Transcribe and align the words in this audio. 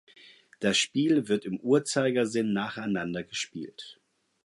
Das 0.59 0.79
Spiel 0.79 1.27
wird 1.27 1.45
im 1.45 1.59
Uhrzeigersinn 1.59 2.53
nacheinander 2.53 3.21
gespielt. 3.21 4.01